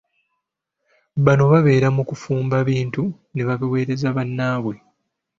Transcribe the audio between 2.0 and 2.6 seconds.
kufumba